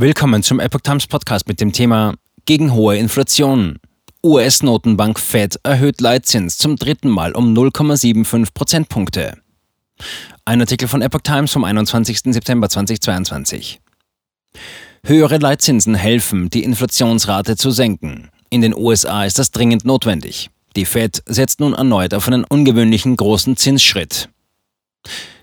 Willkommen 0.00 0.44
zum 0.44 0.60
Epoch 0.60 0.82
Times 0.82 1.08
Podcast 1.08 1.48
mit 1.48 1.60
dem 1.60 1.72
Thema 1.72 2.14
Gegen 2.44 2.72
hohe 2.72 2.96
Inflation. 2.96 3.80
US-Notenbank 4.24 5.18
Fed 5.18 5.58
erhöht 5.64 6.00
Leitzins 6.00 6.56
zum 6.56 6.76
dritten 6.76 7.08
Mal 7.08 7.32
um 7.32 7.52
0,75 7.52 8.54
Prozentpunkte. 8.54 9.38
Ein 10.44 10.60
Artikel 10.60 10.86
von 10.86 11.02
Epoch 11.02 11.22
Times 11.22 11.50
vom 11.50 11.64
21. 11.64 12.20
September 12.26 12.68
2022. 12.68 13.80
Höhere 15.02 15.38
Leitzinsen 15.38 15.96
helfen, 15.96 16.48
die 16.48 16.62
Inflationsrate 16.62 17.56
zu 17.56 17.72
senken. 17.72 18.28
In 18.50 18.60
den 18.60 18.76
USA 18.76 19.24
ist 19.24 19.40
das 19.40 19.50
dringend 19.50 19.84
notwendig. 19.84 20.48
Die 20.76 20.84
Fed 20.84 21.24
setzt 21.26 21.58
nun 21.58 21.74
erneut 21.74 22.14
auf 22.14 22.28
einen 22.28 22.44
ungewöhnlichen 22.44 23.16
großen 23.16 23.56
Zinsschritt. 23.56 24.28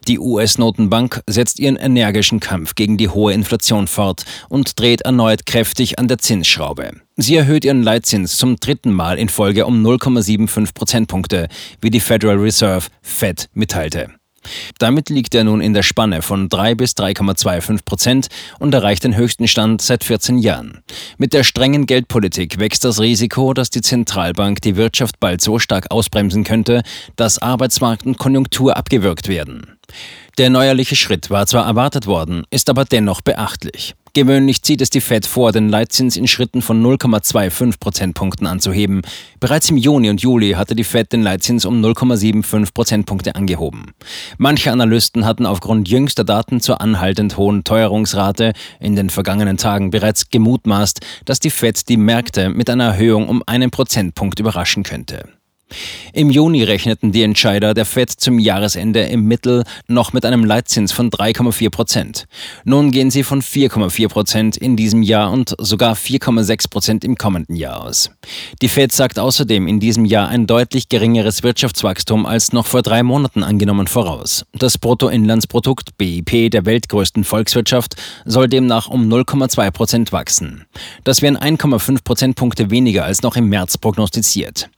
Die 0.08 0.20
US-Notenbank 0.20 1.22
setzt 1.28 1.60
ihren 1.60 1.78
energischen 1.78 2.40
Kampf 2.40 2.76
gegen 2.76 2.98
die 2.98 3.10
hohe 3.10 3.34
Inflation 3.34 3.88
fort 3.88 4.24
und 4.50 4.80
dreht 4.80 5.02
erneut 5.02 5.46
kräftig 5.46 5.98
an 5.98 6.08
der 6.08 6.20
Zinsschraube. 6.20 6.92
Sie 7.16 7.36
erhöht 7.36 7.66
ihren 7.66 7.82
Leitzins 7.82 8.38
zum 8.38 8.58
dritten 8.58 8.94
Mal 8.94 9.18
in 9.18 9.30
Folge 9.30 9.66
um 9.66 9.84
0,75 9.86 10.74
Prozentpunkte, 10.74 11.48
wie 11.82 11.90
die 11.90 12.00
Federal 12.00 12.38
Reserve 12.38 12.88
Fed 13.02 13.50
mitteilte. 13.54 14.12
Damit 14.80 15.10
liegt 15.10 15.36
er 15.36 15.44
nun 15.44 15.62
in 15.62 15.74
der 15.74 15.84
Spanne 15.84 16.22
von 16.22 16.50
3 16.50 16.76
bis 16.76 16.92
3,25 16.94 17.86
Prozent 17.86 18.28
und 18.60 18.74
erreicht 18.74 19.04
den 19.04 19.16
höchsten 19.16 19.48
Stand 19.48 19.82
seit 19.82 20.04
14 20.04 20.38
Jahren. 20.38 20.84
Mit 21.18 21.34
der 21.34 21.44
strengen 21.44 21.86
Geldpolitik 21.86 22.60
wächst 22.60 22.84
das 22.84 23.00
Risiko, 23.00 23.54
dass 23.54 23.70
die 23.70 23.82
Zentralbank 23.82 24.62
die 24.62 24.76
Wirtschaft 24.76 25.20
bald 25.20 25.42
so 25.42 25.60
stark 25.60 25.92
ausbremsen 25.92 26.44
könnte, 26.44 26.84
dass 27.16 27.40
Arbeitsmarkt 27.40 28.06
und 28.06 28.18
Konjunktur 28.18 28.78
abgewürgt 28.78 29.28
werden. 29.28 29.78
Der 30.38 30.50
neuerliche 30.50 30.96
Schritt 30.96 31.30
war 31.30 31.46
zwar 31.48 31.66
erwartet 31.66 32.08
worden, 32.08 32.44
ist 32.50 32.70
aber 32.70 32.86
dennoch 32.86 33.22
beachtlich. 33.22 33.96
Gewöhnlich 34.16 34.62
zieht 34.62 34.80
es 34.80 34.90
die 34.90 35.02
Fed 35.02 35.26
vor, 35.26 35.52
den 35.52 35.68
Leitzins 35.68 36.16
in 36.16 36.26
Schritten 36.26 36.62
von 36.62 36.82
0,25 36.82 37.82
Prozentpunkten 37.82 38.48
anzuheben. 38.48 39.02
Bereits 39.42 39.70
im 39.70 39.76
Juni 39.76 40.10
und 40.10 40.22
Juli 40.22 40.52
hatte 40.52 40.74
die 40.74 40.86
Fed 40.86 41.12
den 41.12 41.22
Leitzins 41.22 41.66
um 41.66 41.84
0,75 41.84 42.74
Prozentpunkte 42.74 43.36
angehoben. 43.36 43.92
Manche 44.38 44.72
Analysten 44.72 45.26
hatten 45.26 45.46
aufgrund 45.46 45.90
jüngster 45.90 46.24
Daten 46.24 46.62
zur 46.62 46.80
anhaltend 46.80 47.36
hohen 47.36 47.66
Teuerungsrate 47.66 48.54
in 48.80 48.96
den 48.96 49.10
vergangenen 49.10 49.58
Tagen 49.58 49.90
bereits 49.90 50.30
gemutmaßt, 50.30 51.02
dass 51.26 51.42
die 51.42 51.50
Fed 51.50 51.90
die 51.90 51.98
Märkte 51.98 52.48
mit 52.48 52.70
einer 52.70 52.86
Erhöhung 52.86 53.28
um 53.28 53.44
einen 53.46 53.70
Prozentpunkt 53.70 54.40
überraschen 54.40 54.84
könnte. 54.84 55.26
Im 56.14 56.30
Juni 56.30 56.64
rechneten 56.64 57.12
die 57.12 57.24
Entscheider 57.24 57.74
der 57.74 57.86
FED 57.86 58.10
zum 58.10 58.40
Jahresende 58.40 59.02
im 59.02 59.26
Mittel 59.26 59.64
noch 59.88 60.14
mit 60.14 60.26
einem 60.26 60.46
Leitzins 60.46 60.94
von 60.94 61.10
3,4 61.10 61.70
Prozent. 61.70 62.26
Nun 62.64 62.92
gehen 62.92 63.12
sie 63.12 63.24
von 63.24 63.42
4,4 63.42 64.08
Prozent 64.08 64.58
in 64.58 64.78
diesem 64.78 65.02
Jahr 65.02 65.32
und 65.32 65.56
sogar 65.60 65.96
4,6 65.96 66.70
Prozent 66.70 67.04
im 67.04 67.18
kommenden 67.18 67.56
Jahr 67.56 67.84
aus. 67.84 68.12
Die 68.62 68.70
FED 68.70 68.94
sagt 68.94 69.20
außerdem 69.20 69.68
in 69.68 69.82
diesem 69.82 70.06
Jahr 70.06 70.30
ein 70.30 70.48
deutlich 70.48 70.88
geringeres 70.88 71.44
Wirtschaftswachstum 71.44 72.26
als 72.26 72.54
noch 72.54 72.66
vor 72.66 72.82
drei 72.82 73.04
Monaten 73.04 73.44
angenommen 73.44 73.88
voraus. 73.88 74.46
Das 74.54 74.78
Bruttoinlandsprodukt 74.78 75.98
BIP 75.98 76.50
der 76.52 76.66
weltgrößten 76.66 77.26
Volkswirtschaft 77.26 77.96
soll 78.24 78.48
demnach 78.48 78.88
um 78.88 79.12
0,2 79.12 79.72
Prozent 79.72 80.12
wachsen. 80.14 80.66
Das 81.04 81.22
wären 81.22 81.38
1,5 81.38 82.04
Prozentpunkte 82.04 82.72
weniger 82.72 83.04
als 83.04 83.22
noch 83.22 83.36
im 83.36 83.50
März 83.50 83.78
prognostiziert. 83.78 84.70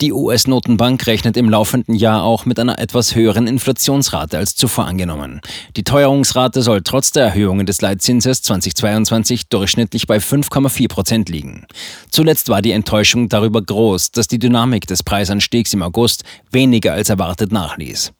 Die 0.00 0.12
US-Notenbank 0.12 1.06
rechnet 1.06 1.36
im 1.36 1.48
laufenden 1.48 1.94
Jahr 1.94 2.22
auch 2.22 2.46
mit 2.46 2.58
einer 2.58 2.78
etwas 2.78 3.14
höheren 3.14 3.46
Inflationsrate 3.46 4.38
als 4.38 4.56
zuvor 4.56 4.86
angenommen. 4.86 5.40
Die 5.76 5.84
Teuerungsrate 5.84 6.62
soll 6.62 6.82
trotz 6.82 7.12
der 7.12 7.24
Erhöhungen 7.24 7.66
des 7.66 7.80
Leitzinses 7.80 8.42
2022 8.42 9.48
durchschnittlich 9.48 10.06
bei 10.06 10.18
5,4 10.18 10.88
Prozent 10.88 11.28
liegen. 11.28 11.66
Zuletzt 12.10 12.48
war 12.48 12.62
die 12.62 12.72
Enttäuschung 12.72 13.28
darüber 13.28 13.62
groß, 13.62 14.10
dass 14.10 14.28
die 14.28 14.38
Dynamik 14.38 14.86
des 14.86 15.02
Preisanstiegs 15.02 15.72
im 15.72 15.82
August 15.82 16.24
weniger 16.50 16.92
als 16.92 17.08
erwartet 17.08 17.52
nachließ. 17.52 18.12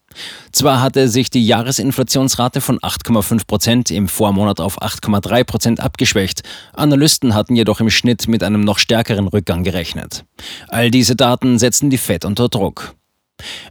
Zwar 0.52 0.80
hatte 0.80 1.08
sich 1.08 1.30
die 1.30 1.46
Jahresinflationsrate 1.46 2.60
von 2.60 2.78
8,5 2.78 3.46
Prozent 3.46 3.90
im 3.90 4.08
Vormonat 4.08 4.60
auf 4.60 4.80
8,3 4.80 5.44
Prozent 5.44 5.80
abgeschwächt, 5.80 6.42
Analysten 6.72 7.34
hatten 7.34 7.56
jedoch 7.56 7.80
im 7.80 7.90
Schnitt 7.90 8.28
mit 8.28 8.42
einem 8.42 8.62
noch 8.62 8.78
stärkeren 8.78 9.28
Rückgang 9.28 9.64
gerechnet. 9.64 10.24
All 10.68 10.90
diese 10.90 11.16
Daten 11.16 11.58
setzen 11.58 11.90
die 11.90 11.98
Fed 11.98 12.24
unter 12.24 12.48
Druck. 12.48 12.94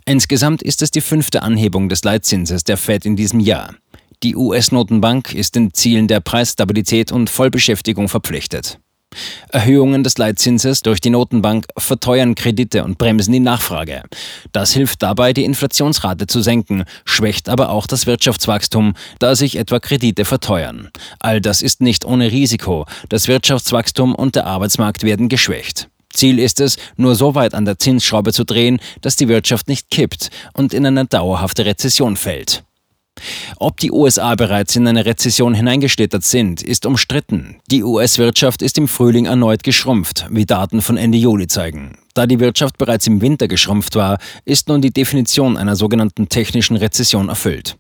Insgesamt 0.06 0.62
ist 0.62 0.82
es 0.82 0.92
die 0.92 1.02
fünfte 1.02 1.42
Anhebung 1.42 1.90
des 1.90 2.04
Leitzinses 2.04 2.64
der 2.64 2.78
Fed 2.78 3.06
in 3.06 3.16
diesem 3.16 3.40
Jahr. 3.40 3.74
Die 4.24 4.36
US-Notenbank 4.36 5.34
ist 5.34 5.56
den 5.56 5.74
Zielen 5.74 6.08
der 6.08 6.22
Preisstabilität 6.22 7.12
und 7.12 7.30
Vollbeschäftigung 7.30 8.08
verpflichtet. 8.08 8.80
Erhöhungen 9.50 10.04
des 10.04 10.18
Leitzinses 10.18 10.82
durch 10.82 11.02
die 11.02 11.10
Notenbank 11.10 11.66
verteuern 11.78 12.36
Kredite 12.36 12.84
und 12.84 12.98
bremsen 12.98 13.34
die 13.34 13.40
Nachfrage. 13.40 14.04
Das 14.52 14.72
hilft 14.72 15.02
dabei, 15.04 15.34
die 15.34 15.46
Inflationsrate 15.46 16.28
zu 16.28 16.42
senken, 16.42 16.84
schwächt 17.06 17.50
aber 17.50 17.70
auch 17.70 17.88
das 17.88 18.06
Wirtschaftswachstum, 18.06 18.94
da 19.20 19.36
sich 19.36 19.58
etwa 19.58 19.80
Kredite 19.80 20.26
verteuern. 20.26 20.90
All 21.20 21.42
das 21.42 21.62
ist 21.62 21.82
nicht 21.82 22.06
ohne 22.06 22.32
Risiko. 22.32 22.86
Das 23.10 23.28
Wirtschaftswachstum 23.28 24.16
und 24.16 24.36
der 24.36 24.46
Arbeitsmarkt 24.46 25.04
werden 25.04 25.30
geschwächt. 25.30 25.90
Ziel 26.14 26.40
ist 26.40 26.60
es, 26.60 26.78
nur 26.96 27.16
so 27.16 27.36
weit 27.36 27.54
an 27.54 27.66
der 27.66 27.80
Zinsschraube 27.80 28.34
zu 28.34 28.46
drehen, 28.46 28.80
dass 29.02 29.16
die 29.16 29.28
Wirtschaft 29.28 29.68
nicht 29.68 29.90
kippt 29.90 30.30
und 30.54 30.74
in 30.74 30.86
eine 30.86 31.06
dauerhafte 31.06 31.66
Rezession 31.66 32.16
fällt. 32.16 32.64
Ob 33.58 33.80
die 33.80 33.92
USA 33.92 34.36
bereits 34.36 34.76
in 34.76 34.88
eine 34.88 35.06
Rezession 35.06 35.54
hineingeschlittert 35.54 36.24
sind, 36.24 36.62
ist 36.62 36.86
umstritten. 36.86 37.58
Die 37.70 37.84
US-Wirtschaft 37.84 38.62
ist 38.62 38.78
im 38.78 38.88
Frühling 38.88 39.26
erneut 39.26 39.64
geschrumpft, 39.64 40.28
wie 40.30 40.46
Daten 40.46 40.82
von 40.82 40.98
Ende 40.98 41.18
Juli 41.18 41.48
zeigen. 41.48 41.98
Da 42.14 42.28
die 42.28 42.40
Wirtschaft 42.40 42.78
bereits 42.78 43.08
im 43.08 43.22
Winter 43.22 43.48
geschrumpft 43.48 43.96
war, 43.96 44.20
ist 44.46 44.68
nun 44.68 44.82
die 44.82 44.92
Definition 44.92 45.58
einer 45.58 45.76
sogenannten 45.76 46.30
technischen 46.30 46.78
Rezession 46.78 47.30
erfüllt. 47.30 47.78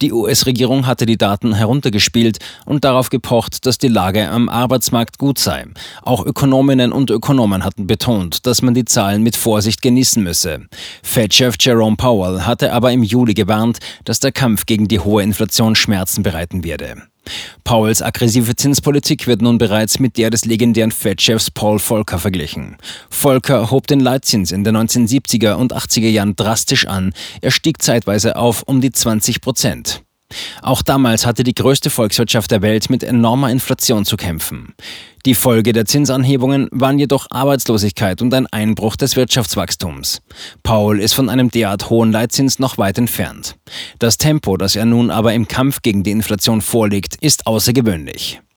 Die 0.00 0.12
US-Regierung 0.12 0.86
hatte 0.86 1.06
die 1.06 1.16
Daten 1.16 1.54
heruntergespielt 1.54 2.38
und 2.66 2.84
darauf 2.84 3.10
gepocht, 3.10 3.66
dass 3.66 3.78
die 3.78 3.88
Lage 3.88 4.28
am 4.28 4.48
Arbeitsmarkt 4.48 5.18
gut 5.18 5.38
sei. 5.38 5.66
Auch 6.02 6.24
Ökonominnen 6.24 6.92
und 6.92 7.10
Ökonomen 7.10 7.64
hatten 7.64 7.86
betont, 7.86 8.46
dass 8.46 8.62
man 8.62 8.74
die 8.74 8.84
Zahlen 8.84 9.22
mit 9.22 9.36
Vorsicht 9.36 9.82
genießen 9.82 10.22
müsse. 10.22 10.66
Fed-Chef 11.02 11.56
Jerome 11.60 11.96
Powell 11.96 12.42
hatte 12.42 12.72
aber 12.72 12.92
im 12.92 13.02
Juli 13.02 13.34
gewarnt, 13.34 13.78
dass 14.04 14.20
der 14.20 14.32
Kampf 14.32 14.66
gegen 14.66 14.88
die 14.88 15.00
hohe 15.00 15.22
Inflation 15.22 15.74
Schmerzen 15.74 16.22
bereiten 16.22 16.64
werde. 16.64 17.02
Powells 17.64 18.02
aggressive 18.02 18.56
Zinspolitik 18.56 19.26
wird 19.26 19.42
nun 19.42 19.58
bereits 19.58 19.98
mit 19.98 20.16
der 20.16 20.30
des 20.30 20.44
legendären 20.44 20.90
Fed-Chefs 20.90 21.50
Paul 21.50 21.78
Volcker 21.78 22.18
verglichen. 22.18 22.76
Volcker 23.10 23.70
hob 23.70 23.86
den 23.86 24.00
Leitzins 24.00 24.52
in 24.52 24.64
den 24.64 24.76
1970er 24.76 25.54
und 25.54 25.74
80er 25.74 26.08
Jahren 26.08 26.36
drastisch 26.36 26.86
an. 26.86 27.12
Er 27.40 27.50
stieg 27.50 27.82
zeitweise 27.82 28.36
auf 28.36 28.62
um 28.64 28.80
die 28.80 28.92
20 28.92 29.40
Prozent. 29.40 30.02
Auch 30.62 30.82
damals 30.82 31.26
hatte 31.26 31.44
die 31.44 31.54
größte 31.54 31.90
Volkswirtschaft 31.90 32.50
der 32.50 32.62
Welt 32.62 32.90
mit 32.90 33.02
enormer 33.02 33.50
Inflation 33.50 34.04
zu 34.04 34.16
kämpfen. 34.16 34.74
Die 35.24 35.34
Folge 35.34 35.72
der 35.72 35.84
Zinsanhebungen 35.84 36.68
waren 36.70 36.98
jedoch 36.98 37.26
Arbeitslosigkeit 37.30 38.22
und 38.22 38.32
ein 38.34 38.46
Einbruch 38.46 38.96
des 38.96 39.16
Wirtschaftswachstums. 39.16 40.20
Paul 40.62 41.00
ist 41.00 41.14
von 41.14 41.28
einem 41.28 41.50
derart 41.50 41.90
hohen 41.90 42.12
Leitzins 42.12 42.58
noch 42.58 42.78
weit 42.78 42.98
entfernt. 42.98 43.56
Das 43.98 44.18
Tempo, 44.18 44.56
das 44.56 44.76
er 44.76 44.84
nun 44.84 45.10
aber 45.10 45.34
im 45.34 45.48
Kampf 45.48 45.82
gegen 45.82 46.02
die 46.02 46.12
Inflation 46.12 46.60
vorlegt, 46.60 47.16
ist 47.20 47.46
außergewöhnlich. 47.46 48.40